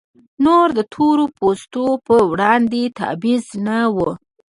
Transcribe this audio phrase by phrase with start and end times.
[0.43, 3.97] نور د تور پوستو پر وړاندې تبعیض نه و.